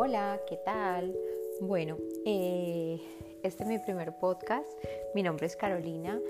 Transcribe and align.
Hola, 0.00 0.38
¿qué 0.46 0.56
tal? 0.58 1.12
Bueno, 1.60 1.96
eh, 2.24 3.00
este 3.42 3.64
es 3.64 3.68
mi 3.68 3.80
primer 3.80 4.16
podcast. 4.20 4.70
Mi 5.12 5.24
nombre 5.24 5.46
es 5.46 5.56
Carolina. 5.56 6.20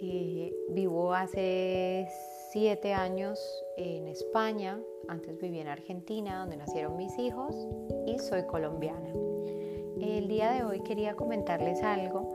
Eh, 0.00 0.54
vivo 0.70 1.12
hace 1.12 2.06
siete 2.52 2.94
años 2.94 3.40
en 3.76 4.06
España. 4.06 4.80
Antes 5.08 5.36
viví 5.40 5.58
en 5.58 5.66
Argentina, 5.66 6.38
donde 6.38 6.58
nacieron 6.58 6.96
mis 6.96 7.18
hijos, 7.18 7.56
y 8.06 8.20
soy 8.20 8.44
colombiana. 8.44 9.12
El 10.00 10.28
día 10.28 10.52
de 10.52 10.62
hoy 10.62 10.80
quería 10.84 11.16
comentarles 11.16 11.82
algo. 11.82 12.32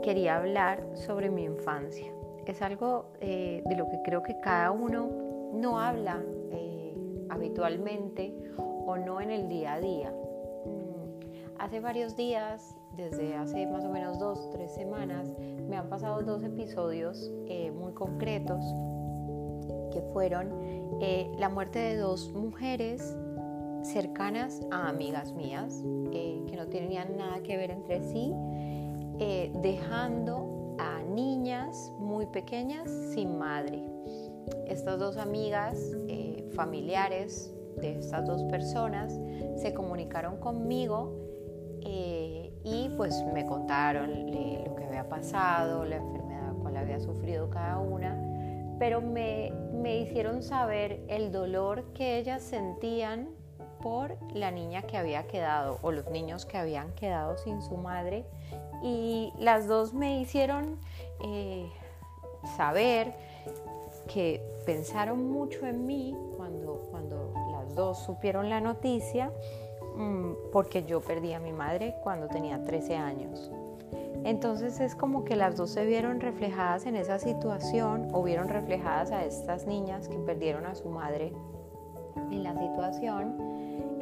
Quería 0.00 0.36
hablar 0.36 0.86
sobre 0.94 1.28
mi 1.28 1.42
infancia. 1.42 2.06
Es 2.46 2.62
algo 2.62 3.06
eh, 3.20 3.64
de 3.66 3.74
lo 3.74 3.88
que 3.88 4.00
creo 4.04 4.22
que 4.22 4.38
cada 4.38 4.70
uno 4.70 5.10
no 5.54 5.80
habla 5.80 6.22
habitualmente 7.30 8.32
o 8.58 8.96
no 8.96 9.20
en 9.20 9.30
el 9.30 9.48
día 9.48 9.74
a 9.74 9.80
día. 9.80 10.12
Hace 11.60 11.78
varios 11.78 12.16
días, 12.16 12.74
desde 12.96 13.34
hace 13.34 13.66
más 13.66 13.84
o 13.84 13.90
menos 13.90 14.18
dos, 14.18 14.50
tres 14.50 14.72
semanas, 14.72 15.30
me 15.68 15.76
han 15.76 15.90
pasado 15.90 16.22
dos 16.22 16.42
episodios 16.42 17.30
eh, 17.48 17.70
muy 17.70 17.92
concretos 17.92 18.64
que 19.92 20.00
fueron 20.14 20.48
eh, 21.02 21.30
la 21.36 21.50
muerte 21.50 21.78
de 21.78 21.98
dos 21.98 22.32
mujeres 22.32 23.14
cercanas 23.82 24.62
a 24.70 24.88
amigas 24.88 25.34
mías 25.34 25.84
eh, 26.12 26.42
que 26.48 26.56
no 26.56 26.66
tenían 26.68 27.18
nada 27.18 27.42
que 27.42 27.58
ver 27.58 27.70
entre 27.72 28.04
sí, 28.04 28.32
dejando 29.60 30.76
a 30.78 31.02
niñas 31.02 31.92
muy 31.98 32.24
pequeñas 32.24 32.90
sin 33.12 33.36
madre. 33.36 33.84
Estas 34.66 34.98
dos 34.98 35.18
amigas 35.18 35.78
familiares 36.54 37.54
de 37.82 37.98
estas 37.98 38.26
dos 38.26 38.44
personas 38.44 39.20
se 39.56 39.74
comunicaron 39.74 40.38
conmigo 40.38 41.29
eh, 41.84 42.52
y 42.64 42.88
pues 42.96 43.24
me 43.32 43.46
contaron 43.46 44.26
lo 44.64 44.76
que 44.76 44.84
había 44.84 45.08
pasado, 45.08 45.84
la 45.84 45.96
enfermedad 45.96 46.52
cual 46.60 46.76
había 46.76 47.00
sufrido 47.00 47.50
cada 47.50 47.78
una, 47.78 48.16
pero 48.78 49.00
me, 49.00 49.52
me 49.72 49.98
hicieron 49.98 50.42
saber 50.42 51.02
el 51.08 51.32
dolor 51.32 51.92
que 51.92 52.18
ellas 52.18 52.42
sentían 52.42 53.28
por 53.82 54.16
la 54.34 54.50
niña 54.50 54.82
que 54.82 54.96
había 54.96 55.26
quedado 55.26 55.78
o 55.82 55.92
los 55.92 56.08
niños 56.10 56.46
que 56.46 56.58
habían 56.58 56.92
quedado 56.94 57.36
sin 57.38 57.62
su 57.62 57.76
madre. 57.76 58.26
Y 58.82 59.32
las 59.38 59.66
dos 59.66 59.92
me 59.92 60.20
hicieron 60.20 60.78
eh, 61.24 61.68
saber 62.56 63.14
que 64.08 64.42
pensaron 64.66 65.30
mucho 65.30 65.66
en 65.66 65.86
mí 65.86 66.16
cuando, 66.36 66.82
cuando 66.90 67.32
las 67.52 67.74
dos 67.74 67.98
supieron 67.98 68.50
la 68.50 68.60
noticia, 68.60 69.32
porque 70.52 70.84
yo 70.84 71.00
perdí 71.00 71.32
a 71.32 71.40
mi 71.40 71.52
madre 71.52 71.94
cuando 72.02 72.28
tenía 72.28 72.62
13 72.62 72.96
años. 72.96 73.50
Entonces 74.24 74.80
es 74.80 74.94
como 74.94 75.24
que 75.24 75.34
las 75.34 75.56
dos 75.56 75.70
se 75.70 75.86
vieron 75.86 76.20
reflejadas 76.20 76.84
en 76.86 76.96
esa 76.96 77.18
situación 77.18 78.08
o 78.12 78.22
vieron 78.22 78.48
reflejadas 78.48 79.12
a 79.12 79.24
estas 79.24 79.66
niñas 79.66 80.08
que 80.08 80.16
perdieron 80.18 80.66
a 80.66 80.74
su 80.74 80.88
madre 80.88 81.32
en 82.30 82.42
la 82.42 82.54
situación. 82.58 83.36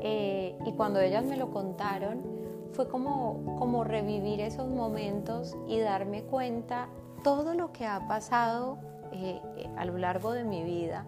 Eh, 0.00 0.56
y 0.66 0.72
cuando 0.72 1.00
ellas 1.00 1.24
me 1.24 1.36
lo 1.36 1.50
contaron, 1.50 2.22
fue 2.72 2.88
como, 2.88 3.56
como 3.58 3.84
revivir 3.84 4.40
esos 4.40 4.68
momentos 4.68 5.56
y 5.68 5.78
darme 5.78 6.22
cuenta 6.22 6.88
todo 7.22 7.54
lo 7.54 7.72
que 7.72 7.86
ha 7.86 8.06
pasado 8.06 8.78
eh, 9.12 9.40
a 9.76 9.84
lo 9.84 9.98
largo 9.98 10.32
de 10.32 10.44
mi 10.44 10.64
vida, 10.64 11.06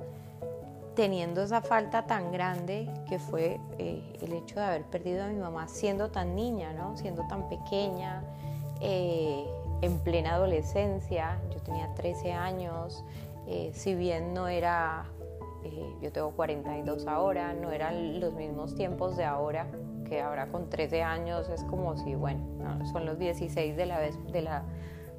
teniendo 1.00 1.40
esa 1.40 1.62
falta 1.62 2.04
tan 2.06 2.30
grande 2.30 2.86
que 3.08 3.18
fue 3.18 3.58
eh, 3.78 4.02
el 4.20 4.34
hecho 4.34 4.56
de 4.56 4.66
haber 4.66 4.82
perdido 4.82 5.24
a 5.24 5.28
mi 5.28 5.36
mamá 5.36 5.66
siendo 5.66 6.10
tan 6.10 6.36
niña, 6.36 6.74
¿no? 6.74 6.94
siendo 6.94 7.26
tan 7.26 7.48
pequeña, 7.48 8.22
eh, 8.82 9.46
en 9.80 9.98
plena 10.00 10.34
adolescencia, 10.34 11.40
yo 11.54 11.58
tenía 11.62 11.94
13 11.94 12.34
años, 12.34 13.02
si 13.72 13.94
bien 13.94 14.34
no 14.34 14.46
era, 14.46 15.06
yo 16.02 16.12
tengo 16.12 16.32
42 16.32 17.06
ahora, 17.06 17.54
no 17.54 17.72
eran 17.72 18.20
los 18.20 18.34
mismos 18.34 18.74
tiempos 18.74 19.16
de 19.16 19.24
ahora, 19.24 19.68
que 20.06 20.20
ahora 20.20 20.48
con 20.48 20.68
13 20.68 21.02
años 21.02 21.48
es 21.48 21.64
como 21.64 21.96
si, 21.96 22.14
bueno, 22.14 22.42
son 22.92 23.06
los 23.06 23.18
16 23.18 23.74
de, 23.74 23.86
la 23.86 23.98
vez, 24.00 24.18
de, 24.32 24.42
la, 24.42 24.64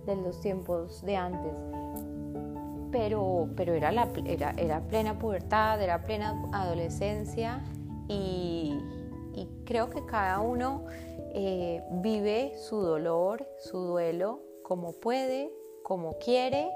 de 0.06 0.16
los 0.16 0.40
tiempos 0.42 1.02
de 1.02 1.16
antes 1.18 1.56
pero, 2.92 3.50
pero 3.56 3.74
era, 3.74 3.92
la, 3.92 4.10
era, 4.26 4.54
era 4.58 4.82
plena 4.82 5.18
pubertad, 5.18 5.82
era 5.82 6.04
plena 6.04 6.50
adolescencia 6.54 7.64
y, 8.08 8.78
creo 9.66 9.90
que 9.90 10.06
cada 10.06 10.42
uno 10.42 10.86
eh, 11.34 11.82
vive 12.02 12.54
su 12.58 12.82
dolor, 12.82 13.48
su 13.58 13.78
duelo 13.78 14.42
como 14.64 14.92
puede, 14.92 15.50
como 15.84 16.18
quiere 16.20 16.70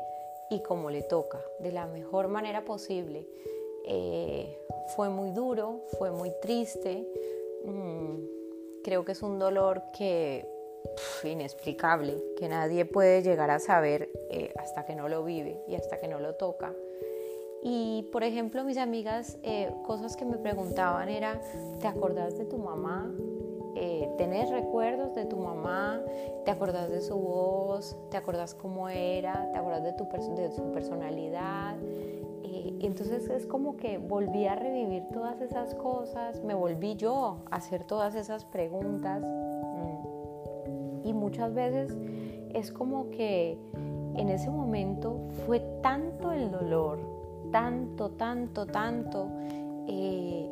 y 0.50 0.62
como 0.62 0.90
le 0.90 1.02
toca, 1.02 1.42
de 1.60 1.74
la 1.74 1.88
mejor 1.88 2.30
manera 2.30 2.64
posible. 2.64 3.28
Eh, 3.86 4.58
fue 4.96 5.10
muy 5.10 5.32
duro, 5.32 5.82
fue 5.98 6.12
muy 6.12 6.32
triste, 6.42 7.06
mm, 7.66 8.16
creo 8.84 9.04
que 9.04 9.12
es 9.12 9.22
un 9.22 9.40
dolor 9.40 9.82
que 9.98 10.48
inexplicable, 11.24 12.24
que 12.38 12.48
nadie 12.48 12.86
puede 12.86 13.22
llegar 13.22 13.52
a 13.52 13.60
saber 13.60 14.10
eh, 14.36 14.52
hasta 14.58 14.84
que 14.84 14.96
no 14.96 15.08
lo 15.08 15.24
vive 15.24 15.64
y 15.66 15.76
hasta 15.76 15.98
que 15.98 16.10
no 16.10 16.20
lo 16.20 16.36
toca. 16.36 16.74
Y 17.64 18.10
por 18.12 18.26
ejemplo, 18.26 18.66
mis 18.66 18.78
amigas, 18.78 19.38
eh, 19.44 19.72
cosas 19.86 20.18
que 20.18 20.26
me 20.26 20.38
preguntaban 20.38 21.08
era, 21.08 21.40
¿te 21.80 21.88
acordás 21.88 22.38
de 22.38 22.44
tu 22.44 22.58
mamá? 22.58 23.10
Eh, 23.78 24.10
¿Tenés 24.18 24.50
recuerdos 24.50 25.16
de 25.16 25.24
tu 25.26 25.38
mamá? 25.38 26.02
¿Te 26.44 26.52
acordás 26.52 26.90
de 26.90 27.00
su 27.00 27.16
voz? 27.16 27.96
¿Te 28.12 28.18
acordás 28.18 28.54
cómo 28.54 28.90
era? 28.90 29.50
¿Te 29.54 29.58
acordás 29.58 29.84
de, 29.84 29.94
tu 29.94 30.06
de 30.36 30.52
su 30.52 30.72
personalidad? 30.74 31.78
entonces 32.82 33.30
es 33.30 33.48
como 33.48 33.78
que 33.78 33.98
volví 33.98 34.46
a 34.46 34.56
revivir 34.56 35.04
todas 35.12 35.42
esas 35.42 35.74
cosas, 35.76 36.42
me 36.44 36.54
volví 36.54 36.96
yo 36.96 37.40
a 37.50 37.56
hacer 37.56 37.84
todas 37.84 38.16
esas 38.16 38.46
preguntas 38.46 39.24
y 41.04 41.14
muchas 41.14 41.54
veces 41.54 41.98
es 42.56 42.72
como 42.72 43.10
que 43.10 43.58
en 44.18 44.30
ese 44.30 44.50
momento 44.50 45.28
fue 45.46 45.60
tanto 45.82 46.32
el 46.32 46.52
dolor, 46.52 47.00
tanto, 47.52 48.12
tanto, 48.12 48.66
tanto, 48.66 49.30
eh, 49.88 50.50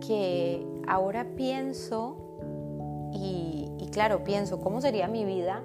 que, 0.00 0.66
ahora 0.86 1.26
pienso 1.36 2.16
y, 3.12 3.88
claro, 3.92 4.24
pienso 4.24 4.60
cómo 4.60 4.80
sería 4.80 5.08
mi 5.08 5.24
vida 5.24 5.62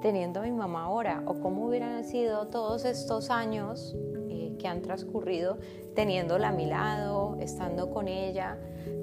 teniendo 0.00 0.40
a 0.40 0.44
mi 0.44 0.52
mamá 0.52 0.84
ahora 0.84 1.22
o 1.26 1.34
cómo 1.40 1.66
hubieran 1.66 2.04
sido 2.04 2.46
todos 2.46 2.84
estos 2.84 3.30
años 3.30 3.94
eh, 4.30 4.56
que 4.58 4.66
han 4.68 4.80
transcurrido 4.82 5.58
teniéndola 5.94 6.48
a 6.48 6.52
mi 6.52 6.66
lado, 6.66 7.36
estando 7.40 7.90
con 7.90 8.08
ella, 8.08 8.58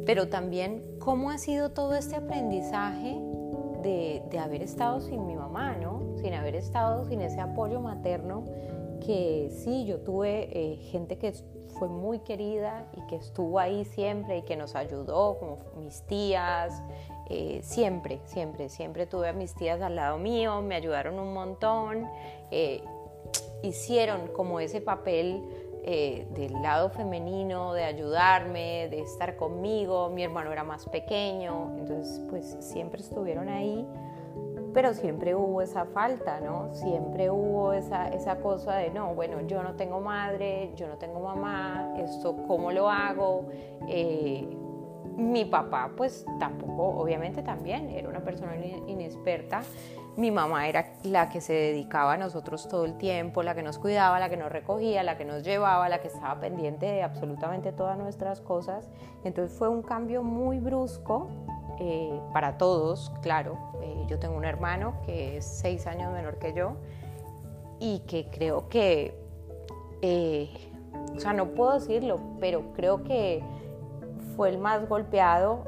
pero 0.05 0.29
también 0.29 0.83
cómo 0.99 1.29
ha 1.29 1.37
sido 1.37 1.71
todo 1.71 1.95
este 1.95 2.15
aprendizaje 2.15 3.21
de, 3.83 4.39
haber 4.39 4.63
estado 4.63 4.99
sin 4.99 5.25
mi 5.27 5.35
mamá, 5.35 5.75
¿no? 5.75 6.01
Sin 6.25 6.33
haber 6.33 6.55
estado 6.55 7.05
sin 7.05 7.21
ese 7.21 7.39
apoyo 7.39 7.79
materno 7.79 8.45
que 9.05 9.51
sí, 9.51 9.85
yo 9.85 9.99
tuve 9.99 10.49
eh, 10.51 10.77
gente 10.77 11.19
que 11.19 11.33
fue 11.77 11.87
muy 11.87 12.17
querida 12.17 12.87
y 12.97 13.05
que 13.05 13.17
estuvo 13.17 13.59
ahí 13.59 13.85
siempre 13.85 14.39
y 14.39 14.41
que 14.41 14.55
nos 14.55 14.73
ayudó, 14.73 15.37
como 15.37 15.59
mis 15.77 16.01
tías, 16.07 16.81
eh, 17.29 17.59
siempre, 17.61 18.21
siempre, 18.25 18.69
siempre 18.69 19.05
tuve 19.05 19.29
a 19.29 19.33
mis 19.33 19.53
tías 19.53 19.79
al 19.81 19.97
lado 19.97 20.17
mío, 20.17 20.63
me 20.63 20.73
ayudaron 20.73 21.19
un 21.19 21.31
montón, 21.31 22.09
eh, 22.49 22.83
hicieron 23.61 24.29
como 24.29 24.59
ese 24.59 24.81
papel 24.81 25.43
eh, 25.83 26.25
del 26.31 26.53
lado 26.63 26.89
femenino, 26.89 27.73
de 27.73 27.83
ayudarme, 27.83 28.87
de 28.89 29.01
estar 29.01 29.35
conmigo. 29.35 30.09
Mi 30.09 30.23
hermano 30.23 30.51
era 30.51 30.63
más 30.63 30.87
pequeño, 30.87 31.75
entonces 31.77 32.19
pues 32.31 32.57
siempre 32.59 33.01
estuvieron 33.01 33.47
ahí, 33.47 33.87
pero 34.75 34.93
siempre 34.93 35.33
hubo 35.33 35.61
esa 35.61 35.85
falta, 35.85 36.41
¿no? 36.41 36.73
Siempre 36.73 37.31
hubo 37.31 37.71
esa, 37.71 38.09
esa 38.09 38.41
cosa 38.41 38.75
de, 38.75 38.89
no, 38.89 39.15
bueno, 39.15 39.39
yo 39.47 39.63
no 39.63 39.75
tengo 39.75 40.01
madre, 40.01 40.73
yo 40.75 40.89
no 40.89 40.97
tengo 40.97 41.21
mamá, 41.21 41.93
esto 41.97 42.35
cómo 42.45 42.71
lo 42.71 42.89
hago. 42.89 43.47
Eh, 43.87 44.45
mi 45.15 45.45
papá 45.45 45.91
pues 45.95 46.25
tampoco, 46.39 46.89
obviamente 46.89 47.41
también, 47.41 47.89
era 47.89 48.09
una 48.09 48.19
persona 48.19 48.53
inexperta 48.85 49.61
mi 50.17 50.31
mamá 50.31 50.67
era 50.69 50.93
la 51.03 51.29
que 51.29 51.41
se 51.41 51.53
dedicaba 51.53 52.13
a 52.13 52.17
nosotros 52.17 52.69
todo 52.69 52.85
el 52.85 52.97
tiempo, 52.97 53.43
la 53.43 53.53
que 53.53 53.63
nos 53.63 53.77
cuidaba, 53.77 54.19
la 54.19 54.29
que 54.29 54.37
nos 54.37 54.51
recogía, 54.51 55.03
la 55.03 55.17
que 55.17 55.25
nos 55.25 55.43
llevaba, 55.43 55.89
la 55.89 55.99
que 55.99 56.07
estaba 56.07 56.39
pendiente 56.39 56.85
de 56.85 57.03
absolutamente 57.03 57.73
todas 57.73 57.97
nuestras 57.97 58.39
cosas. 58.39 58.89
Entonces 59.25 59.57
fue 59.57 59.67
un 59.67 59.81
cambio 59.81 60.23
muy 60.23 60.59
brusco 60.59 61.27
eh, 61.79 62.19
para 62.33 62.57
todos, 62.57 63.11
claro. 63.21 63.57
Eh, 63.81 64.05
yo 64.07 64.19
tengo 64.19 64.35
un 64.35 64.45
hermano 64.45 64.95
que 65.05 65.37
es 65.37 65.45
seis 65.45 65.87
años 65.87 66.13
menor 66.13 66.37
que 66.37 66.53
yo 66.53 66.77
y 67.79 67.99
que 67.99 68.29
creo 68.29 68.69
que, 68.69 69.17
eh, 70.01 70.49
o 71.15 71.19
sea, 71.19 71.33
no 71.33 71.49
puedo 71.49 71.73
decirlo, 71.73 72.19
pero 72.39 72.73
creo 72.73 73.03
que 73.03 73.43
fue 74.35 74.49
el 74.49 74.57
más 74.57 74.87
golpeado 74.87 75.63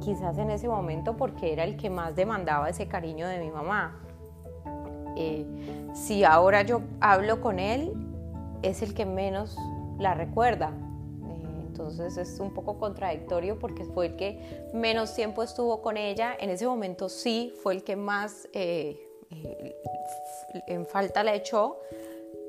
quizás 0.00 0.36
en 0.38 0.50
ese 0.50 0.68
momento 0.68 1.16
porque 1.16 1.52
era 1.52 1.62
el 1.64 1.76
que 1.76 1.90
más 1.90 2.16
demandaba 2.16 2.68
ese 2.68 2.88
cariño 2.88 3.28
de 3.28 3.38
mi 3.38 3.50
mamá. 3.50 4.00
Si 5.92 6.24
ahora 6.24 6.62
yo 6.62 6.80
hablo 7.00 7.40
con 7.40 7.58
él, 7.58 7.92
es 8.62 8.82
el 8.82 8.94
que 8.94 9.04
menos 9.04 9.56
la 9.98 10.14
recuerda. 10.14 10.72
Eh, 11.80 11.90
entonces 11.90 12.16
es 12.16 12.40
un 12.40 12.52
poco 12.52 12.78
contradictorio 12.78 13.58
porque 13.58 13.84
fue 13.84 14.06
el 14.06 14.16
que 14.16 14.68
menos 14.72 15.14
tiempo 15.14 15.42
estuvo 15.42 15.82
con 15.82 15.96
ella. 15.96 16.36
En 16.38 16.50
ese 16.50 16.66
momento 16.66 17.08
sí 17.08 17.52
fue 17.62 17.74
el 17.74 17.84
que 17.84 17.96
más 17.96 18.48
en 20.66 20.86
falta 20.86 21.22
la 21.22 21.34
echó, 21.34 21.78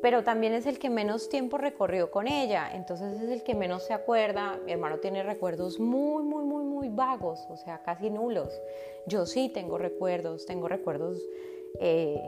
pero 0.01 0.23
también 0.23 0.53
es 0.53 0.65
el 0.65 0.79
que 0.79 0.89
menos 0.89 1.29
tiempo 1.29 1.57
recorrió 1.57 2.09
con 2.09 2.27
ella, 2.27 2.71
entonces 2.73 3.21
es 3.21 3.29
el 3.29 3.43
que 3.43 3.53
menos 3.53 3.83
se 3.83 3.93
acuerda. 3.93 4.59
Mi 4.65 4.71
hermano 4.71 4.97
tiene 4.97 5.21
recuerdos 5.23 5.79
muy, 5.79 6.23
muy, 6.23 6.43
muy, 6.43 6.63
muy 6.63 6.89
vagos, 6.89 7.45
o 7.49 7.55
sea, 7.55 7.83
casi 7.83 8.09
nulos. 8.09 8.59
Yo 9.05 9.25
sí 9.25 9.49
tengo 9.49 9.77
recuerdos, 9.77 10.45
tengo 10.45 10.67
recuerdos, 10.67 11.19
eh, 11.79 12.19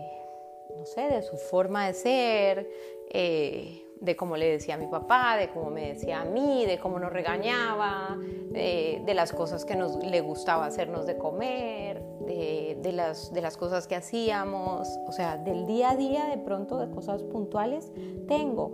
no 0.78 0.86
sé, 0.86 1.02
de 1.02 1.24
su 1.24 1.38
forma 1.38 1.88
de 1.88 1.94
ser, 1.94 2.70
eh, 3.10 3.84
de 4.04 4.18
cómo 4.18 4.36
le 4.36 4.52
decía 4.52 4.76
a 4.76 4.78
mi 4.78 4.88
papá, 4.88 5.38
de 5.38 5.50
cómo 5.50 5.70
me 5.70 5.94
decía 5.94 6.22
a 6.22 6.26
mí, 6.26 6.66
de 6.66 6.78
cómo 6.78 7.00
nos 7.00 7.12
regañaba, 7.12 8.18
de, 8.52 9.14
las 9.16 9.32
cosas 9.32 9.64
que 9.64 9.76
nos, 9.76 10.04
le 10.04 10.20
gustaba 10.22 10.66
hacernos 10.66 11.06
de 11.06 11.18
comer, 11.18 12.04
de, 12.26 12.92
las, 12.94 13.34
de 13.34 13.42
las 13.42 13.56
cosas 13.56 13.88
que 13.88 13.96
hacíamos, 13.96 14.90
o 15.08 15.12
sea, 15.14 15.38
del 15.38 15.66
día 15.66 15.92
a 15.92 15.96
día 15.96 16.26
de 16.26 16.38
pronto 16.38 16.78
de 16.80 16.94
cosas 16.94 17.24
puntuales 17.24 17.92
tengo. 18.28 18.74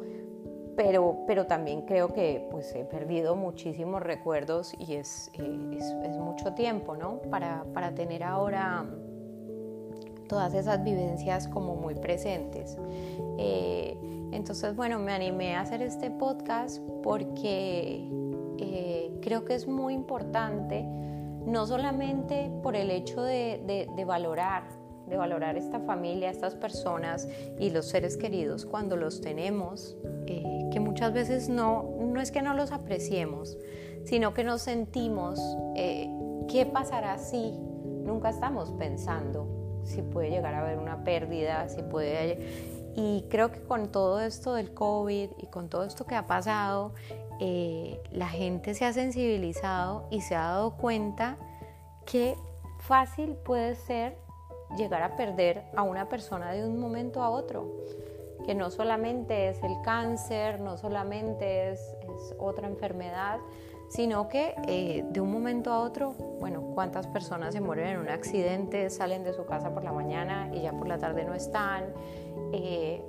Pero, 0.76 1.26
pero 1.28 1.46
también 1.46 1.82
creo 1.82 2.08
que 2.14 2.48
pues 2.50 2.74
he 2.74 2.86
perdido 2.86 3.36
muchísimos 3.36 4.02
recuerdos 4.02 4.74
y 4.80 4.94
es, 4.94 5.30
eh, 5.34 5.78
es, 5.78 6.18
mucho 6.18 6.54
tiempo, 6.54 6.96
¿no? 6.96 7.20
Para, 7.30 7.66
para 7.74 7.94
tener 7.94 8.24
ahora 8.24 8.86
todas 10.30 10.54
esas 10.54 10.82
vivencias 10.82 11.50
como 11.50 11.76
muy 11.76 11.96
presentes. 11.96 12.78
Eh, 13.38 13.98
entonces, 14.32 14.76
bueno, 14.76 15.00
me 15.00 15.12
animé 15.12 15.56
a 15.56 15.62
hacer 15.62 15.82
este 15.82 16.12
podcast 16.12 16.80
porque 17.04 18.08
eh, 18.60 19.12
creo 19.22 19.46
que 19.46 19.56
es 19.56 19.68
muy 19.68 19.94
importante, 19.94 20.84
no 21.46 21.66
solamente 21.66 22.52
por 22.62 22.76
el 22.76 22.92
hecho 22.92 23.22
de, 23.24 23.88
valorar, 24.06 24.64
de 25.08 25.18
valorar 25.18 25.58
esta 25.58 25.80
familia, 25.80 26.30
estas 26.30 26.56
personas 26.56 27.28
y 27.60 27.72
los 27.72 27.88
seres 27.88 28.18
queridos 28.18 28.66
cuando 28.66 28.98
los 28.98 29.22
tenemos, 29.22 29.98
eh, 30.28 30.70
que 30.72 30.80
muchas 30.80 31.14
veces 31.14 31.50
no, 31.50 31.90
no 32.00 32.22
es 32.22 32.32
que 32.32 32.42
no 32.42 32.54
los 32.54 32.72
apreciemos, 32.72 33.58
sino 34.04 34.34
que 34.34 34.44
nos 34.44 34.62
sentimos, 34.62 35.40
eh, 35.76 36.10
¿qué 36.48 36.66
pasará 36.66 37.18
si? 37.18 37.58
Nunca 38.04 38.30
estamos 38.30 38.72
pensando 38.72 39.48
si 39.84 40.02
puede 40.02 40.30
llegar 40.30 40.54
a 40.54 40.60
haber 40.60 40.78
una 40.78 41.04
pérdida, 41.04 41.68
si 41.70 41.82
puede 41.84 42.79
y 43.02 43.24
creo 43.30 43.50
que 43.50 43.62
con 43.62 43.94
todo 43.94 44.20
esto 44.20 44.56
del 44.56 44.74
COVID 44.74 45.30
y 45.38 45.48
con 45.48 45.70
todo 45.70 45.86
esto 45.86 46.06
que 46.06 46.16
ha 46.16 46.28
pasado, 46.28 46.94
eh, 47.40 48.02
la 48.12 48.28
gente 48.28 48.74
se 48.74 48.84
ha 48.84 48.92
sensibilizado 48.92 50.06
y 50.12 50.20
se 50.20 50.36
ha 50.36 50.42
dado 50.42 50.76
cuenta 50.76 51.38
que 52.06 52.36
fácil 52.80 53.36
puede 53.36 53.76
ser 53.76 54.18
llegar 54.78 55.02
a 55.02 55.16
perder 55.16 55.64
a 55.78 55.84
una 55.84 56.10
persona 56.10 56.52
de 56.52 56.66
un 56.66 56.78
momento 56.78 57.24
a 57.24 57.30
otro, 57.30 57.72
que 58.46 58.56
no 58.56 58.70
solamente 58.72 59.50
es 59.50 59.62
el 59.64 59.82
cáncer, 59.84 60.60
no 60.60 60.78
solamente 60.78 61.72
es, 61.72 61.80
es 62.04 62.36
otra 62.40 62.68
enfermedad, 62.68 63.40
sino 63.90 64.30
que 64.30 64.56
eh, 64.68 65.04
de 65.10 65.20
un 65.20 65.32
momento 65.32 65.72
a 65.72 65.80
otro, 65.80 66.14
bueno, 66.40 66.62
cuántas 66.74 67.08
personas 67.08 67.54
se 67.54 67.60
mueren 67.60 67.88
en 67.88 68.00
un 68.00 68.10
accidente, 68.10 68.90
salen 68.90 69.24
de 69.24 69.34
su 69.34 69.46
casa 69.46 69.74
por 69.74 69.84
la 69.84 69.92
mañana 69.92 70.50
y 70.54 70.62
ya 70.62 70.72
por 70.74 70.88
la 70.88 71.00
tarde 71.00 71.26
no 71.26 71.34
están. 71.34 71.86
Eh, 72.54 73.02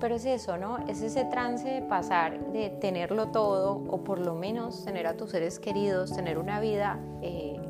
pero 0.00 0.16
es 0.16 0.24
eso, 0.24 0.56
¿no? 0.56 0.78
Es 0.88 1.02
ese 1.02 1.24
trance 1.26 1.68
de 1.68 1.82
pasar 1.82 2.52
de 2.52 2.70
tenerlo 2.70 3.28
todo 3.28 3.82
o 3.88 4.02
por 4.02 4.18
lo 4.18 4.34
menos 4.34 4.84
tener 4.84 5.06
a 5.06 5.16
tus 5.16 5.30
seres 5.30 5.58
queridos, 5.58 6.12
tener 6.12 6.38
una 6.38 6.58
vida, 6.58 6.98
eh, 7.22 7.60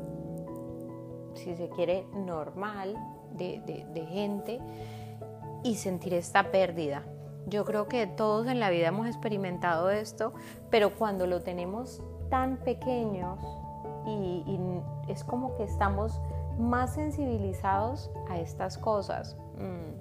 si 1.33 1.55
se 1.55 1.69
quiere, 1.69 2.07
normal 2.13 2.95
de, 3.31 3.61
de 3.93 4.05
gente 4.05 4.61
y 5.65 5.75
sentir 5.75 6.13
esta 6.13 6.51
pérdida. 6.51 7.03
Yo 7.47 7.65
creo 7.65 7.87
que 7.87 8.05
todos 8.05 8.45
en 8.47 8.59
la 8.59 8.69
vida 8.69 8.87
hemos 8.87 9.07
experimentado 9.07 9.89
esto, 9.89 10.31
pero 10.69 10.91
cuando 10.91 11.25
lo 11.25 11.41
tenemos 11.41 12.03
tan 12.29 12.57
pequeños 12.57 13.39
y, 14.05 14.43
es 15.07 15.23
como 15.23 15.55
que 15.57 15.63
estamos 15.63 16.19
más 16.59 16.93
sensibilizados 16.93 18.11
a 18.29 18.39
estas 18.39 18.77
cosas. 18.77 19.35
Mm. 19.57 19.95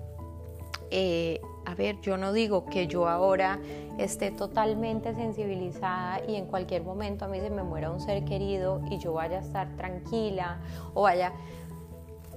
Eh, 0.91 1.41
a 1.65 1.75
ver, 1.75 1.99
yo 2.03 2.19
no 2.19 2.33
digo 2.35 2.67
que 2.67 2.87
yo 2.87 3.09
ahora 3.09 3.59
esté 3.99 4.31
totalmente 4.31 5.15
sensibilizada 5.15 6.21
y 6.27 6.37
en 6.37 6.47
cualquier 6.47 6.83
momento 6.83 7.25
a 7.25 7.29
mí 7.29 7.41
se 7.41 7.49
me 7.49 7.63
muera 7.63 7.91
un 7.91 8.01
ser 8.01 8.25
querido 8.25 8.83
y 8.91 8.99
yo 8.99 9.15
vaya 9.15 9.39
a 9.39 9.41
estar 9.41 9.75
tranquila 9.77 10.61
o 10.93 11.03
vaya... 11.03 11.33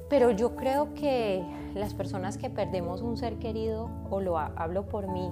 Pero 0.10 0.32
yo 0.32 0.56
creo 0.56 0.94
que 0.94 1.44
las 1.74 1.94
personas 1.94 2.38
que 2.38 2.50
perdemos 2.50 3.02
un 3.02 3.18
ser 3.18 3.38
querido, 3.40 3.90
o 4.10 4.22
lo 4.22 4.38
hablo 4.38 4.88
por 4.88 5.08
mí, 5.08 5.32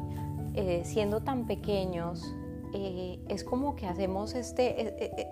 eh, 0.56 0.82
siendo 0.84 1.22
tan 1.22 1.48
pequeños, 1.48 2.24
eh, 2.78 3.20
es 3.30 3.46
como 3.46 3.78
que 3.78 3.86
hacemos 3.86 4.36
este, 4.36 4.82
eh, 4.82 4.96
eh, 5.00 5.28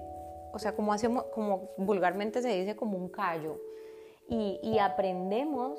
o 0.53 0.59
sea, 0.59 0.75
como 0.75 0.93
hacemos, 0.93 1.25
como 1.25 1.71
vulgarmente 1.77 2.41
se 2.41 2.47
dice, 2.57 2.75
como 2.77 2.97
un 2.97 3.09
callo. 3.09 3.59
Y, 4.29 4.61
y, 4.63 4.79
aprendemos 4.79 5.77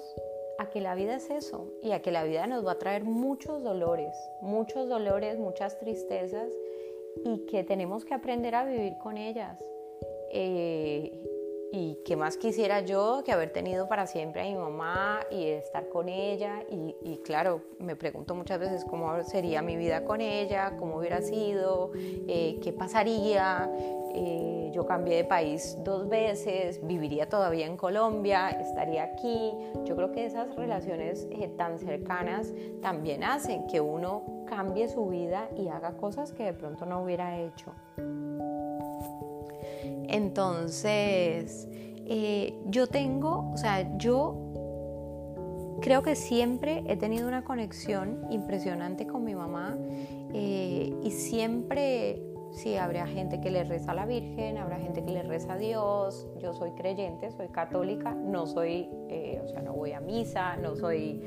a 0.59 0.69
que 0.69 0.83
la 0.83 0.95
vida 0.95 1.17
es 1.17 1.31
eso 1.31 1.73
y 1.83 1.93
a 1.93 2.03
que 2.03 2.13
la 2.13 2.25
vida 2.25 2.47
nos 2.47 2.67
va 2.67 2.73
a 2.73 2.79
traer 2.79 3.03
muchos 3.05 3.63
dolores, 3.63 4.15
muchos 4.43 4.91
dolores, 4.91 5.39
muchas 5.39 5.79
tristezas 5.79 6.53
y 7.25 7.47
que 7.47 7.65
tenemos 7.65 8.05
que 8.05 8.13
aprender 8.13 8.55
a 8.55 8.65
vivir 8.65 8.99
con 8.99 9.17
ellas. 9.17 9.59
Y 11.77 11.99
qué 12.05 12.15
más 12.15 12.37
quisiera 12.37 12.83
yo 12.83 13.23
que 13.25 13.33
haber 13.33 13.51
tenido 13.51 13.89
para 13.89 14.07
siempre 14.07 14.43
a 14.43 14.45
mi 14.45 14.55
mamá 14.55 15.23
y 15.29 15.47
estar 15.47 15.89
con 15.89 16.09
ella. 16.09 16.63
Y, 16.71 17.17
claro, 17.25 17.63
me 17.81 17.97
pregunto 17.97 18.37
muchas 18.37 18.61
veces 18.61 18.85
cómo 18.85 19.21
sería 19.25 19.61
mi 19.61 19.75
vida 19.75 20.05
con 20.05 20.21
ella, 20.21 20.77
cómo 20.79 20.99
hubiera 20.99 21.21
sido, 21.21 21.91
eh, 21.97 22.61
qué 22.63 22.73
pasaría. 22.73 23.69
Eh, 24.15 24.71
yo 24.73 24.87
cambié 24.87 25.17
de 25.17 25.25
país 25.25 25.77
dos 25.83 26.09
veces, 26.09 26.79
viviría 26.87 27.29
todavía 27.29 27.67
en 27.67 27.77
Colombia, 27.77 28.51
estaría 28.51 29.03
aquí. 29.03 29.53
Yo 29.85 29.97
creo 29.97 30.13
que 30.13 30.27
esas 30.27 30.55
relaciones 30.55 31.27
eh, 31.33 31.49
tan 31.57 31.81
cercanas 31.81 32.53
también 32.83 33.25
hacen 33.25 33.67
que 33.67 33.81
uno 33.81 34.45
cambie 34.47 34.89
su 34.89 35.09
vida 35.09 35.49
y 35.57 35.67
haga 35.67 35.97
cosas 35.97 36.31
que 36.31 36.45
de 36.45 36.53
pronto 36.53 36.87
no 36.87 37.03
hubiera 37.03 37.41
hecho. 37.41 37.73
Entonces, 40.09 41.69
eh, 42.07 42.55
yo 42.67 42.87
tengo, 42.87 43.51
o 43.53 43.57
sea, 43.57 43.97
yo 43.97 45.79
creo 45.81 46.03
que 46.03 46.15
siempre 46.15 46.83
he 46.87 46.97
tenido 46.97 47.29
una 47.29 47.45
conexión 47.45 48.27
impresionante 48.31 49.07
con 49.07 49.25
mi 49.25 49.35
mamá 49.35 49.77
eh, 50.33 50.95
y 51.03 51.11
siempre, 51.11 52.23
sí, 52.53 52.77
habrá 52.77 53.07
gente 53.07 53.41
que 53.41 53.51
le 53.51 53.65
reza 53.65 53.93
a 53.93 53.95
la 53.95 54.07
Virgen, 54.07 54.59
habrá 54.59 54.79
gente 54.79 55.05
que 55.05 55.13
le 55.13 55.23
reza 55.23 55.55
a 55.55 55.59
Dios, 55.59 56.29
yo 56.41 56.53
soy 56.53 56.73
creyente, 56.73 57.31
soy 57.33 57.49
católica, 57.49 58.15
no 58.15 58.47
soy, 58.47 58.89
eh, 59.09 59.41
o 59.43 59.49
sea, 59.49 59.63
no 59.63 59.73
voy 59.73 59.93
a 59.93 60.01
misa, 60.01 60.57
no 60.57 60.77
soy 60.77 61.23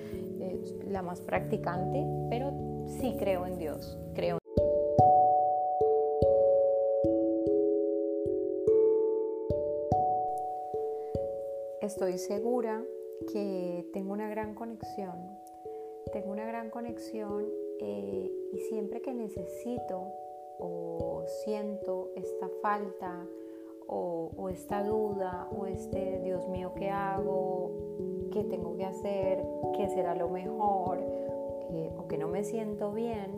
la 0.88 1.02
más 1.02 1.22
practicante, 1.22 2.06
pero 2.30 2.54
sí 2.86 3.16
creo 3.18 3.46
en 3.46 3.58
Dios, 3.58 3.98
creo 4.14 4.37
estoy 11.88 12.18
segura 12.18 12.84
que 13.32 13.90
tengo 13.94 14.12
una 14.12 14.30
gran 14.30 14.54
conexión. 14.54 15.16
Tengo 16.12 16.32
una 16.32 16.46
gran 16.46 16.70
conexión 16.70 17.46
eh, 17.80 18.32
y 18.52 18.60
siempre 18.70 19.02
que 19.02 19.14
necesito 19.14 20.12
o 20.60 21.24
siento 21.44 22.12
esta 22.16 22.50
falta 22.62 23.26
o, 23.88 24.50
esta 24.50 24.84
duda 24.84 25.48
o 25.58 25.66
este 25.66 26.20
Dios 26.20 26.48
mío, 26.50 26.74
¿qué 26.76 26.90
hago? 26.90 27.72
¿Qué 28.34 28.44
tengo 28.44 28.76
que 28.76 28.84
hacer? 28.84 29.42
¿Qué 29.78 29.88
será 29.88 30.14
lo 30.14 30.28
mejor? 30.28 31.00
Eh, 31.72 31.90
o 31.98 32.08
que 32.10 32.18
no 32.18 32.28
me 32.28 32.44
siento 32.44 32.92
bien, 32.92 33.32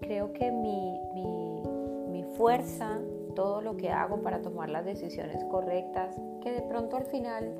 creo 0.00 0.34
que 0.34 0.52
mi, 0.52 1.00
mi, 1.14 1.62
mi 2.10 2.22
fuerza 2.36 3.00
todo 3.34 3.60
lo 3.60 3.76
que 3.76 3.90
hago 3.90 4.22
para 4.22 4.42
tomar 4.42 4.70
las 4.70 4.84
decisiones 4.84 5.44
correctas, 5.44 6.16
que 6.42 6.52
de 6.52 6.62
pronto 6.62 6.96
al 6.96 7.04
final 7.04 7.54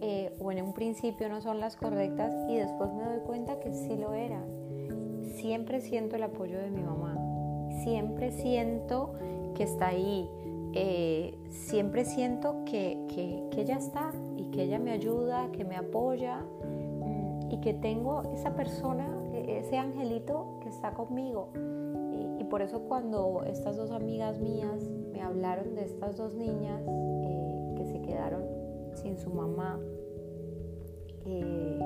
eh, 0.00 0.34
o 0.38 0.52
en 0.52 0.62
un 0.62 0.74
principio 0.74 1.28
no 1.28 1.40
son 1.40 1.58
las 1.58 1.76
correctas 1.76 2.32
y 2.48 2.56
después 2.56 2.92
me 2.92 3.04
doy 3.04 3.20
cuenta 3.20 3.58
que 3.60 3.72
sí 3.72 3.96
lo 3.96 4.12
eran. 4.12 4.44
Siempre 5.36 5.80
siento 5.80 6.16
el 6.16 6.22
apoyo 6.22 6.58
de 6.58 6.70
mi 6.70 6.82
mamá, 6.82 7.16
siempre 7.82 8.30
siento 8.32 9.14
que 9.54 9.62
está 9.62 9.88
ahí. 9.88 10.28
eh, 10.78 11.38
siempre 11.48 12.04
siento 12.04 12.64
que, 12.66 12.98
que, 13.08 13.48
ella 13.58 13.76
está 13.78 14.12
y 14.36 14.50
que 14.50 14.64
ella 14.64 14.78
me 14.78 14.90
ayuda, 14.90 15.50
que 15.52 15.64
me 15.64 15.74
apoya 15.74 16.40
mm, 16.40 17.50
y 17.50 17.60
que 17.62 17.72
tengo 17.72 18.22
esa 18.34 18.54
persona, 18.54 19.08
e, 19.32 19.60
ese 19.60 19.78
angelito 19.78 20.58
que 20.60 20.68
está 20.68 20.92
conmigo. 20.92 21.48
Por 22.48 22.62
eso 22.62 22.80
cuando 22.80 23.44
estas 23.46 23.76
dos 23.76 23.90
amigas 23.90 24.38
mías 24.40 24.88
me 25.12 25.22
hablaron 25.22 25.74
de 25.74 25.84
estas 25.84 26.16
dos 26.16 26.34
niñas 26.34 26.82
eh, 26.86 27.74
que 27.76 27.84
se 27.86 28.02
quedaron 28.02 28.44
sin 28.94 29.18
su 29.18 29.30
mamá, 29.30 29.78
eh, 31.24 31.78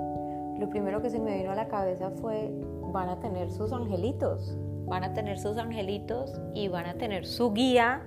lo 0.59 0.69
primero 0.69 1.01
que 1.01 1.11
se 1.11 1.19
me 1.19 1.39
vino 1.39 1.51
a 1.51 1.55
la 1.55 1.69
cabeza 1.69 2.11
fue, 2.11 2.53
van 2.93 3.09
a 3.09 3.21
tener 3.21 3.51
sus 3.51 3.73
angelitos, 3.73 4.57
van 4.87 5.05
a 5.05 5.13
tener 5.15 5.39
sus 5.39 5.57
angelitos 5.57 6.41
y 6.55 6.69
van 6.69 6.87
a 6.87 6.95
tener 6.95 7.27
su 7.27 7.53
guía 7.53 8.03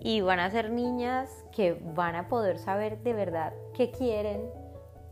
y 0.00 0.20
van 0.20 0.38
a 0.38 0.50
ser 0.50 0.70
niñas 0.70 1.44
que 1.50 1.80
van 1.94 2.14
a 2.14 2.28
poder 2.28 2.58
saber 2.58 3.02
de 3.02 3.14
verdad 3.14 3.54
qué 3.72 3.90
quieren, 3.90 4.42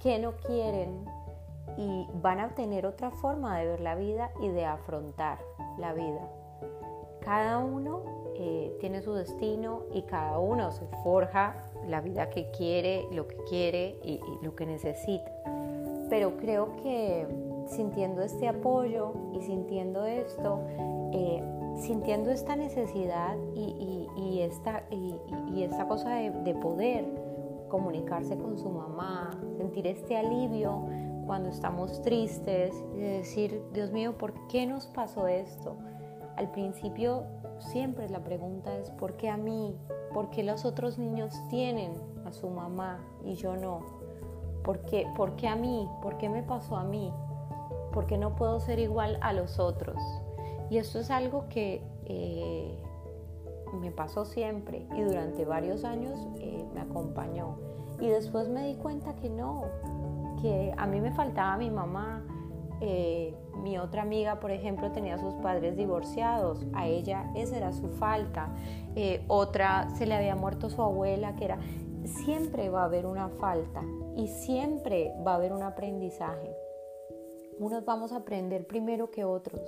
qué 0.01 0.19
no 0.19 0.33
quieren 0.37 1.05
y 1.79 2.07
van 2.21 2.41
a 2.41 2.55
tener 2.55 2.85
otra 2.85 3.11
forma 3.11 3.59
de 3.59 3.67
ver 3.67 3.81
la 3.81 3.95
vida 3.95 4.31
y 4.43 4.49
de 4.49 4.67
afrontar 4.67 5.39
la 5.79 5.95
vida. 5.95 6.42
Cada 7.21 7.59
uno 7.59 8.03
eh, 8.35 8.77
tiene 8.81 9.03
su 9.03 9.13
destino 9.13 9.83
y 9.93 10.03
cada 10.03 10.39
uno 10.39 10.73
se 10.73 10.87
forja 11.03 11.71
la 11.87 12.01
vida 12.01 12.31
que 12.31 12.51
quiere, 12.51 13.07
lo 13.13 13.29
que 13.29 13.37
quiere 13.49 13.99
y 14.03 14.21
lo 14.43 14.55
que 14.55 14.67
necesita 14.67 15.31
pero 16.13 16.37
creo 16.37 16.77
que 16.83 17.27
sintiendo 17.69 18.21
este 18.21 18.47
apoyo 18.47 19.15
y 19.33 19.41
sintiendo 19.41 20.05
esto, 20.05 20.61
eh, 21.11 21.43
sintiendo 21.77 22.31
esta 22.31 22.55
necesidad 22.55 23.35
y, 23.55 24.41
esta, 24.41 24.83
y, 24.91 25.63
esta, 25.63 25.89
cosa 25.89 26.11
de, 26.17 26.55
poder 26.57 27.07
comunicarse 27.71 28.37
con 28.37 28.59
su 28.59 28.69
mamá, 28.69 29.31
sentir 29.57 29.87
este 29.87 30.19
alivio 30.19 30.83
cuando 31.25 31.49
estamos 31.49 32.03
tristes 32.03 32.75
y 32.95 33.01
decir, 33.01 33.63
Dios 33.73 33.91
mío, 33.91 34.19
¿por 34.19 34.35
qué 34.49 34.67
nos 34.67 34.89
pasó 34.89 35.29
esto? 35.29 35.79
Al 36.37 36.51
principio 36.51 37.25
siempre 37.59 38.09
la 38.09 38.23
pregunta 38.25 38.77
es, 38.77 38.91
¿por 38.91 39.17
qué 39.17 39.29
a 39.29 39.37
mí? 39.37 39.77
¿Por 40.13 40.31
qué 40.31 40.43
los 40.43 40.65
otros 40.65 40.99
niños 40.99 41.35
tienen 41.49 41.95
a 42.25 42.33
su 42.33 42.49
mamá 42.49 43.01
y 43.25 43.35
yo 43.35 43.57
no? 43.57 43.81
¿Por 44.65 44.81
qué, 44.81 45.07
¿Por 45.17 45.37
qué 45.37 45.49
a 45.49 45.57
mí? 45.57 45.89
¿Por 46.03 46.19
qué 46.19 46.29
me 46.29 46.43
pasó 46.43 46.77
a 46.77 46.85
mí? 46.85 47.13
¿Por 47.93 48.07
qué 48.07 48.17
no 48.17 48.35
puedo 48.37 48.61
ser 48.61 48.79
igual 48.79 49.19
a 49.21 49.33
los 49.33 49.59
otros? 49.59 49.97
Y 50.71 50.79
esto 50.79 50.99
es 50.99 51.11
algo 51.11 51.49
que 51.49 51.83
eh, 52.07 52.79
me 53.81 53.91
pasó 53.91 54.25
siempre 54.25 54.87
y 54.97 55.03
durante 55.03 55.45
varios 55.45 55.85
años 55.85 56.19
eh, 56.39 56.65
me 56.73 56.81
acompañó. 56.81 57.57
Y 58.01 58.09
después 58.09 58.49
me 58.49 58.67
di 58.67 58.75
cuenta 58.77 59.15
que 59.17 59.29
no, 59.29 59.65
que 60.41 60.75
a 60.77 60.87
mí 60.87 61.01
me 61.01 61.13
faltaba 61.13 61.57
mi 61.57 61.71
mamá. 61.71 62.25
Eh, 62.81 63.37
mi 63.57 63.79
otra 63.79 64.03
amiga, 64.03 64.41
por 64.41 64.51
ejemplo, 64.51 64.91
tenía 64.93 65.19
sus 65.19 65.35
padres 65.35 65.77
divorciados, 65.77 66.67
a 66.73 66.87
ella 66.87 67.31
esa 67.35 67.57
era 67.57 67.73
su 67.73 67.89
falta. 67.89 68.51
otra 69.29 69.89
se 69.97 70.07
le 70.07 70.15
había 70.15 70.35
muerto 70.37 70.71
su 70.71 70.83
abuela, 70.83 71.37
que 71.37 71.45
era 71.45 71.59
siempre 72.07 72.69
va 72.69 72.83
a 72.83 72.85
haber 72.85 73.07
una 73.07 73.29
falta 73.29 73.83
y 74.17 74.29
siempre 74.29 75.15
va 75.27 75.33
a 75.33 75.37
haber 75.37 75.53
un 75.53 75.63
aprendizaje. 75.63 76.55
Unos 77.59 77.85
vamos 77.85 78.13
a 78.13 78.17
aprender 78.17 78.67
primero 78.67 79.11
que 79.11 79.25
otros, 79.25 79.61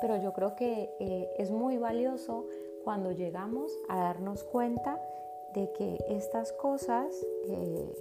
pero 0.00 0.16
yo 0.16 0.32
creo 0.32 0.54
que 0.54 0.90
eh, 1.00 1.30
es 1.38 1.50
muy 1.50 1.78
valioso 1.78 2.46
cuando 2.84 3.12
llegamos 3.12 3.72
a 3.88 3.98
darnos 3.98 4.44
cuenta 4.44 5.00
de 5.54 5.72
que 5.72 5.98
estas 6.08 6.52
cosas 6.52 7.14
eh, 7.46 7.92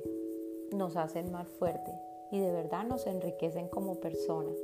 nos 0.73 0.97
hacen 0.97 1.31
más 1.31 1.47
fuerte 1.47 1.91
y 2.31 2.39
de 2.39 2.51
verdad 2.51 2.85
nos 2.85 3.07
enriquecen 3.07 3.69
como 3.69 3.95
personas 3.95 4.55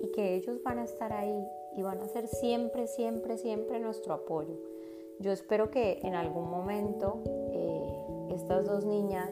y 0.00 0.08
que 0.08 0.34
ellos 0.34 0.62
van 0.62 0.78
a 0.78 0.84
estar 0.84 1.12
ahí 1.12 1.46
y 1.76 1.82
van 1.82 2.00
a 2.00 2.08
ser 2.08 2.26
siempre, 2.28 2.86
siempre, 2.86 3.36
siempre 3.36 3.80
nuestro 3.80 4.14
apoyo. 4.14 4.54
Yo 5.18 5.32
espero 5.32 5.70
que 5.70 6.00
en 6.02 6.14
algún 6.14 6.50
momento 6.50 7.22
eh, 7.52 8.34
estas 8.34 8.66
dos 8.66 8.84
niñas 8.84 9.30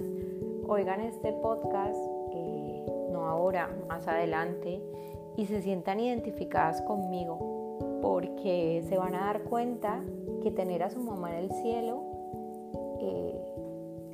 oigan 0.67 1.01
este 1.01 1.33
podcast, 1.33 1.99
eh, 2.33 2.87
no 3.11 3.27
ahora, 3.27 3.69
más 3.89 4.07
adelante, 4.09 4.81
y 5.37 5.47
se 5.47 5.61
sientan 5.63 6.01
identificadas 6.01 6.81
conmigo, 6.83 7.99
porque 8.01 8.85
se 8.89 8.97
van 8.97 9.15
a 9.15 9.27
dar 9.27 9.43
cuenta 9.43 10.03
que 10.43 10.51
tener 10.51 10.83
a 10.83 10.91
su 10.91 11.01
mamá 11.01 11.37
en 11.37 11.45
el 11.45 11.51
cielo 11.53 12.03
eh, 13.01 13.55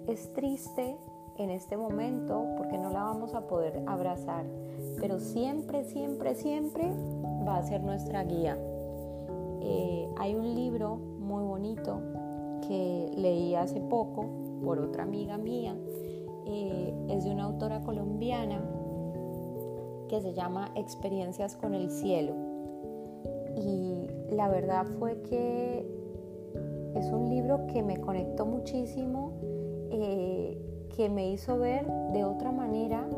es 0.09 0.33
triste 0.33 0.97
en 1.41 1.51
este 1.51 1.77
momento 1.77 2.47
porque 2.57 2.79
no 2.79 2.91
la 2.91 3.03
vamos 3.03 3.35
a 3.35 3.47
poder 3.47 3.83
abrazar, 3.87 4.45
pero 5.01 5.19
siempre, 5.19 5.85
siempre, 5.85 6.35
siempre 6.35 6.93
va 7.47 7.57
a 7.57 7.63
ser 7.63 7.83
nuestra 7.83 8.25
guía. 8.25 8.59
Eh, 9.63 10.09
hay 10.19 10.35
un 10.35 10.55
libro 10.55 10.97
muy 10.97 11.43
bonito 11.43 12.01
que 12.69 13.11
leí 13.17 13.55
hace 13.55 13.81
poco 13.81 14.27
por 14.63 14.79
otra 14.79 15.05
amiga 15.05 15.39
mía 15.39 15.75
eh, 16.47 16.93
es 17.09 17.25
de 17.25 17.31
una 17.31 17.45
autora 17.45 17.81
colombiana 17.81 18.61
que 20.09 20.21
se 20.21 20.33
llama 20.33 20.73
Experiencias 20.75 21.57
con 21.57 21.75
el 21.75 21.91
cielo. 21.91 22.35
Y 23.57 24.07
la 24.35 24.49
verdad 24.49 24.87
fue 24.99 25.23
que 25.23 25.87
es 26.97 27.07
un 27.13 27.31
libro 27.31 27.67
que 27.69 27.83
me 27.83 28.01
conectó 28.01 28.47
muchísimo, 28.47 29.33
eh, 29.91 30.59
que 30.91 31.09
me 31.09 31.31
hizo 31.31 31.59
ver 31.59 31.87
de 32.13 32.25
otra 32.25 32.53
manera 32.53 33.09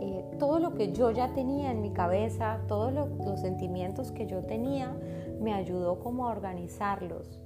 eh, 0.00 0.24
todo 0.38 0.58
lo 0.58 0.74
que 0.74 0.92
yo 0.92 1.10
ya 1.10 1.32
tenía 1.32 1.70
en 1.70 1.80
mi 1.80 1.92
cabeza, 1.92 2.60
todos 2.68 2.92
los 2.92 3.40
sentimientos 3.40 4.12
que 4.12 4.26
yo 4.26 4.44
tenía, 4.44 4.96
me 5.40 5.54
ayudó 5.54 5.98
como 5.98 6.28
a 6.28 6.32
organizarlos. 6.32 7.40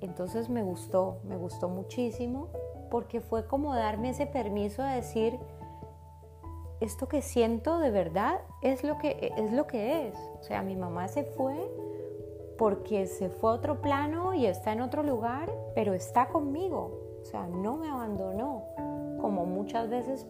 entonces 0.00 0.48
me 0.48 0.62
gustó, 0.62 1.20
me 1.24 1.36
gustó 1.36 1.68
muchísimo 1.68 2.48
porque 2.90 3.20
fue 3.20 3.46
como 3.46 3.74
darme 3.74 4.10
ese 4.10 4.26
permiso 4.26 4.82
de 4.82 4.96
decir, 4.96 5.38
esto 6.80 7.08
que 7.08 7.22
siento 7.22 7.78
de 7.78 7.90
verdad 7.90 8.40
es 8.62 8.82
lo 8.84 8.98
que 8.98 9.32
es. 9.36 9.52
Lo 9.52 9.66
que 9.66 10.08
es. 10.08 10.16
O 10.40 10.42
sea, 10.42 10.62
mi 10.62 10.76
mamá 10.76 11.08
se 11.08 11.24
fue 11.24 11.70
porque 12.58 13.06
se 13.06 13.28
fue 13.30 13.50
a 13.50 13.54
otro 13.54 13.80
plano 13.80 14.34
y 14.34 14.46
está 14.46 14.72
en 14.72 14.80
otro 14.80 15.02
lugar, 15.02 15.50
pero 15.74 15.94
está 15.94 16.28
conmigo. 16.28 17.09
O 17.22 17.24
sea, 17.24 17.46
no 17.46 17.76
me 17.76 17.88
abandonó, 17.88 18.64
como 19.20 19.46
muchas 19.46 19.88
veces 19.88 20.26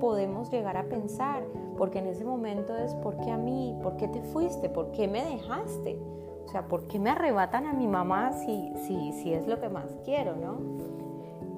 podemos 0.00 0.50
llegar 0.50 0.76
a 0.76 0.84
pensar, 0.84 1.42
porque 1.76 1.98
en 1.98 2.06
ese 2.06 2.24
momento 2.24 2.76
es, 2.76 2.94
¿por 2.96 3.16
qué 3.18 3.30
a 3.30 3.38
mí? 3.38 3.76
¿Por 3.82 3.96
qué 3.96 4.08
te 4.08 4.22
fuiste? 4.22 4.68
¿Por 4.68 4.92
qué 4.92 5.08
me 5.08 5.24
dejaste? 5.24 5.98
O 6.44 6.48
sea, 6.48 6.66
¿por 6.66 6.86
qué 6.86 6.98
me 6.98 7.10
arrebatan 7.10 7.66
a 7.66 7.72
mi 7.72 7.86
mamá 7.86 8.32
si, 8.32 8.72
si, 8.86 9.12
si 9.12 9.32
es 9.32 9.46
lo 9.46 9.60
que 9.60 9.68
más 9.68 9.96
quiero, 10.04 10.36
no? 10.36 10.58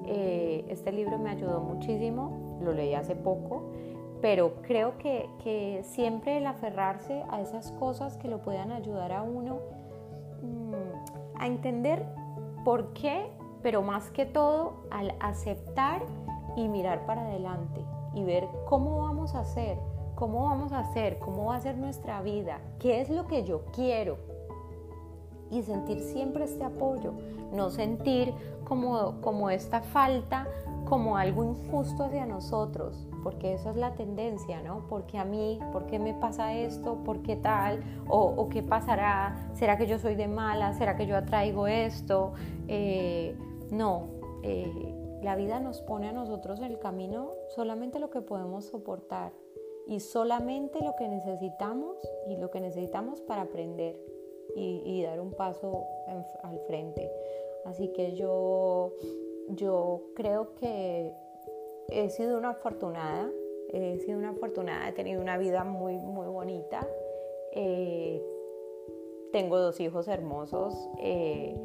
Eh, 0.05 0.65
este 0.67 0.91
libro 0.91 1.17
me 1.17 1.29
ayudó 1.29 1.61
muchísimo, 1.61 2.57
lo 2.61 2.73
leí 2.73 2.93
hace 2.93 3.15
poco, 3.15 3.71
pero 4.21 4.55
creo 4.61 4.97
que, 4.97 5.81
siempre 5.83 6.37
el 6.37 6.47
aferrarse 6.47 7.23
a 7.29 7.41
esas 7.41 7.71
cosas 7.73 8.17
que 8.17 8.27
lo 8.27 8.41
puedan 8.41 8.71
ayudar 8.71 9.11
a 9.11 9.23
uno 9.23 9.59
mm, 10.41 11.39
a 11.39 11.47
entender 11.47 12.05
por 12.63 12.93
qué, 12.93 13.31
pero 13.61 13.81
más 13.81 14.09
que 14.11 14.25
todo 14.25 14.73
al 14.89 15.15
aceptar 15.19 16.01
y 16.55 16.67
mirar 16.67 17.05
para 17.05 17.21
adelante 17.21 17.81
y 18.13 18.23
ver 18.23 18.47
cómo 18.65 18.99
vamos 18.99 19.35
a 19.35 19.39
hacer, 19.39 19.77
cómo 20.15 20.43
vamos 20.43 20.71
a 20.71 20.79
hacer, 20.79 21.19
cómo 21.19 21.45
va 21.45 21.55
a 21.55 21.61
ser 21.61 21.77
nuestra 21.77 22.21
vida, 22.21 22.59
qué 22.79 23.01
es 23.01 23.09
lo 23.09 23.27
que 23.27 23.43
yo 23.43 23.61
quiero, 23.73 24.17
y 25.51 25.61
sentir 25.63 25.99
siempre 25.99 26.45
este 26.45 26.63
apoyo, 26.63 27.13
no 27.53 27.69
sentir 27.69 28.33
como, 28.63 29.19
como 29.21 29.49
esta 29.49 29.81
falta 29.81 30.47
como 30.85 31.15
algo 31.15 31.45
injusto 31.45 32.03
hacia 32.03 32.25
nosotros, 32.25 33.07
porque 33.23 33.53
esa 33.53 33.69
es 33.69 33.77
la 33.77 33.93
tendencia, 33.93 34.61
¿no? 34.61 34.87
Porque 34.89 35.17
a 35.17 35.23
mí, 35.23 35.59
¿por 35.71 35.85
qué 35.85 35.99
me 35.99 36.13
pasa 36.13 36.53
esto? 36.53 36.95
¿Por 37.05 37.21
qué 37.21 37.37
tal? 37.37 37.81
¿O, 38.09 38.49
qué 38.49 38.61
pasará? 38.61 39.49
¿Será 39.53 39.77
que 39.77 39.87
yo 39.87 39.99
soy 39.99 40.15
de 40.15 40.27
mala? 40.27 40.73
¿Será 40.73 40.97
que 40.97 41.05
yo 41.05 41.15
atraigo 41.15 41.67
esto? 41.67 42.33
Eh, 42.67 43.37
no, 43.71 44.09
eh, 44.43 44.71
la 45.21 45.35
vida 45.35 45.59
nos 45.59 45.81
pone 45.81 46.09
a 46.09 46.11
nosotros 46.11 46.59
en 46.59 46.65
el 46.65 46.79
camino 46.79 47.33
solamente 47.47 47.99
lo 47.99 48.09
que 48.09 48.21
podemos 48.21 48.65
soportar 48.65 49.31
y 49.87 49.99
solamente 49.99 50.83
lo 50.83 50.95
que 50.95 51.07
necesitamos 51.07 51.97
y 52.27 52.37
lo 52.37 52.51
que 52.51 52.59
necesitamos 52.59 53.21
para 53.21 53.43
aprender 53.43 53.99
y, 54.55 55.01
dar 55.03 55.21
un 55.21 55.31
paso 55.31 55.85
al 56.43 56.59
frente. 56.67 57.09
Así 57.65 57.87
que 57.93 58.13
yo, 58.15 58.93
yo 59.49 60.01
creo 60.15 60.55
que 60.55 61.13
he 61.89 62.09
sido 62.09 62.37
una 62.37 62.49
afortunada, 62.49 63.31
he 63.69 63.97
sido 63.99 64.17
una 64.17 64.31
afortunada, 64.31 64.89
he 64.89 64.91
tenido 64.91 65.21
una 65.21 65.37
vida 65.37 65.63
muy, 65.63 65.97
muy 65.97 66.27
bonita. 66.27 66.85
Eh, 67.53 68.21
tengo 69.31 69.57
dos 69.57 69.79
hijos 69.79 70.09
hermosos 70.09 70.89
eh, 70.99 71.55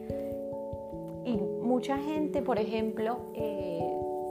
mucha 1.76 1.98
gente, 1.98 2.40
por 2.40 2.58
ejemplo, 2.58 3.18
eh, 3.34 3.86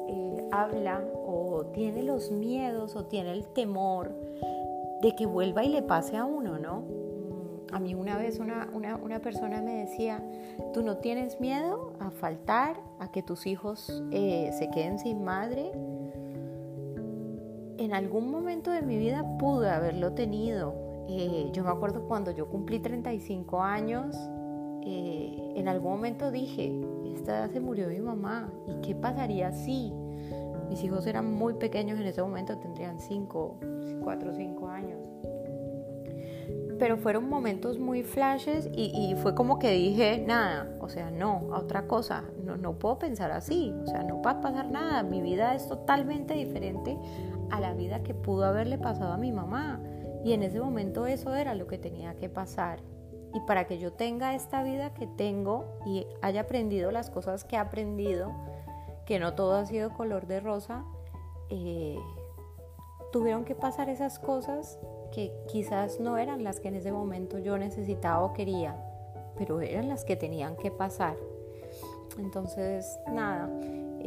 eh, 0.08 0.50
habla 0.52 1.06
o 1.28 1.68
tiene 1.76 2.02
los 2.02 2.32
miedos 2.32 2.96
o 2.96 3.06
tiene 3.06 3.34
el 3.34 3.46
temor 3.46 4.16
de 5.04 5.16
que 5.16 5.28
vuelva 5.28 5.64
y 5.64 5.70
le 5.70 5.84
pase 5.84 6.18
a 6.18 6.26
uno, 6.26 6.58
¿no? 6.58 6.82
A 7.72 7.80
mí 7.80 7.94
una 7.94 8.18
vez 8.18 8.40
una, 8.40 9.22
persona 9.22 9.62
me 9.62 9.76
decía, 9.76 10.24
¿tú 10.74 10.82
no 10.82 10.98
tienes 10.98 11.40
miedo 11.40 11.94
a 12.00 12.10
faltar, 12.10 12.82
a 12.98 13.12
que 13.12 13.22
tus 13.22 13.46
hijos 13.46 14.04
eh, 14.10 14.50
se 14.58 14.72
queden 14.72 14.98
sin 14.98 15.24
madre? 15.24 15.72
En 17.78 17.94
algún 17.94 18.32
momento 18.32 18.72
de 18.72 18.82
mi 18.82 18.98
vida 18.98 19.24
pude 19.38 19.70
haberlo 19.70 20.14
tenido. 20.14 20.74
yo 21.54 21.64
me 21.64 21.70
acuerdo 21.70 22.08
cuando 22.08 22.32
yo 22.32 22.50
cumplí 22.50 22.80
35 22.80 23.62
años, 23.62 24.18
en 24.82 25.68
algún 25.68 25.92
momento 25.92 26.32
dije, 26.32 26.74
se 27.26 27.60
murió 27.60 27.88
mi 27.88 28.00
mamá, 28.00 28.52
¿y 28.68 28.82
qué 28.82 28.96
pasaría 28.96 29.52
si? 29.52 29.92
Mis 30.70 30.84
hijos 30.84 31.06
eran 31.08 31.34
muy 31.34 31.54
pequeños 31.54 32.00
en 32.00 32.08
ese 32.08 32.22
momento, 32.22 32.58
tendrían 32.58 33.00
5, 33.00 33.60
4 34.04 34.32
o 34.32 34.34
5 34.34 34.68
años. 34.68 35.00
Pero 36.78 36.98
fueron 36.98 37.30
momentos 37.30 37.80
muy 37.80 38.04
flashes 38.04 38.70
y, 38.74 39.16
fue 39.22 39.34
como 39.34 39.60
que 39.60 39.72
dije, 39.72 40.24
nada, 40.26 40.76
o 40.82 40.90
sea, 40.90 41.10
no, 41.10 41.54
a 41.54 41.60
otra 41.60 41.88
cosa, 41.88 42.26
no, 42.44 42.58
no 42.58 42.74
puedo 42.74 43.00
pensar 43.00 43.32
así, 43.32 43.74
o 43.84 43.88
sea, 43.88 44.04
no 44.04 44.22
va 44.22 44.32
a 44.32 44.42
pasar 44.42 44.70
nada, 44.70 45.02
mi 45.04 45.22
vida 45.22 45.56
es 45.56 45.68
totalmente 45.68 46.34
diferente 46.34 46.98
a 47.50 47.62
la 47.62 47.74
vida 47.74 48.04
que 48.04 48.14
pudo 48.14 48.44
haberle 48.44 48.78
pasado 48.78 49.14
a 49.14 49.18
mi 49.18 49.32
mamá. 49.32 49.80
Y 50.26 50.34
en 50.34 50.44
ese 50.44 50.60
momento 50.60 51.06
eso 51.06 51.36
era 51.36 51.54
lo 51.54 51.68
que 51.68 51.78
tenía 51.78 52.16
que 52.16 52.30
pasar 52.30 52.80
y 53.36 53.42
para 53.42 53.68
que 53.68 53.78
yo 53.78 53.92
tenga 53.92 54.34
esta 54.34 54.64
vida 54.64 54.94
que 54.94 55.08
tengo 55.08 55.66
y 55.86 56.08
haya 56.22 56.42
aprendido 56.42 56.90
las 56.92 57.10
cosas 57.10 57.44
que 57.44 57.58
he 57.58 57.60
aprendido, 57.60 58.32
que 59.06 59.20
no 59.20 59.36
todo 59.36 59.56
ha 59.56 59.66
sido 59.66 59.94
color 59.94 60.26
de 60.26 60.40
rosa, 60.40 60.86
eh, 61.50 62.00
tuvieron 63.12 63.44
que 63.44 63.54
pasar 63.54 63.90
esas 63.90 64.20
cosas 64.20 64.80
que 65.12 65.34
quizás 65.50 66.00
no 66.00 66.18
eran 66.18 66.46
las 66.46 66.62
que 66.62 66.70
en 66.70 66.76
ese 66.76 66.94
momento 66.94 67.38
yo 67.38 67.58
necesitaba 67.58 68.24
o 68.24 68.32
quería, 68.32 68.78
pero 69.38 69.60
eran 69.60 69.90
las 69.90 70.06
que 70.06 70.16
tenían 70.16 70.56
que 70.56 70.72
pasar. 70.72 71.18
Entonces, 72.18 72.98
nada, 73.12 73.50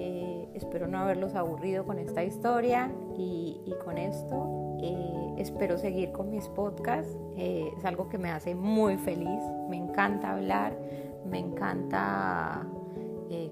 eh, 0.00 0.48
espero 0.54 0.86
no 0.86 0.98
haberlos 0.98 1.34
aburrido 1.34 1.84
con 1.84 1.98
esta 1.98 2.22
historia 2.22 2.90
y, 3.16 3.74
con 3.84 3.98
esto. 3.98 4.76
Eh, 4.80 5.34
espero 5.38 5.76
seguir 5.76 6.12
con 6.12 6.30
mis 6.30 6.48
podcasts. 6.48 7.16
Eh, 7.36 7.68
es 7.76 7.84
algo 7.84 8.08
que 8.08 8.16
me 8.16 8.30
hace 8.30 8.54
muy 8.54 8.96
feliz. 8.96 9.40
Me 9.68 9.76
encanta 9.76 10.32
hablar, 10.32 10.78
me 11.28 11.38
encanta 11.38 12.66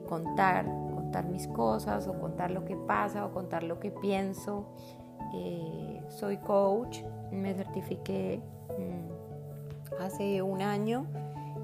contar, 0.09 0.65
contar 0.95 1.27
mis 1.27 1.49
cosas 1.49 2.07
o 2.07 2.19
contar 2.19 2.51
lo 2.51 2.65
que 2.65 2.77
pasa 2.77 3.27
o 3.27 3.33
contar 3.33 3.63
lo 3.63 3.81
que 3.81 3.91
pienso. 3.91 4.67
soy 6.09 6.39
coach, 6.39 7.03
me 7.33 7.55
certifiqué 7.55 8.41
mm, 8.79 10.01
hace 10.01 10.43
un 10.43 10.63
año 10.63 11.07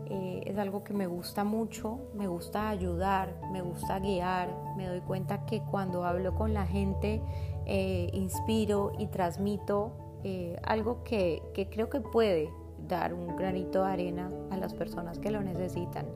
eh, 0.07 0.43
es 0.47 0.59
algo 0.59 0.85
que 0.85 0.95
me 0.95 1.07
gusta 1.07 1.45
mucho, 1.45 2.01
me 2.15 2.27
gusta 2.27 2.69
ayudar, 2.69 3.35
me 3.53 3.63
gusta 3.63 3.99
guiar, 3.99 4.49
me 4.77 4.87
doy 4.87 5.01
cuenta 5.01 5.45
que 5.47 5.63
cuando 5.63 6.05
hablo 6.05 6.35
con 6.35 6.55
la 6.55 6.67
gente 6.67 7.23
eh, 7.67 8.11
inspiro 8.13 8.93
y 8.99 9.07
transmito 9.07 9.93
eh, 10.25 10.59
algo 10.63 11.03
que, 11.05 11.43
que 11.55 11.69
creo 11.69 11.89
que 11.89 12.01
puede 12.01 12.51
dar 12.89 13.15
un 13.15 13.37
granito 13.37 13.85
de 13.85 13.93
arena 13.93 14.31
a 14.51 14.57
las 14.57 14.75
personas 14.75 15.19
que 15.19 15.31
lo 15.31 15.43
necesitan. 15.43 16.07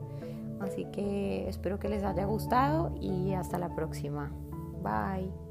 Así 0.59 0.85
que 0.85 1.47
espero 1.47 1.79
que 1.79 1.89
les 1.89 2.03
haya 2.03 2.25
gustado 2.25 2.93
y 2.99 3.33
hasta 3.33 3.57
la 3.57 3.73
próxima. 3.75 4.31
Bye. 4.81 5.46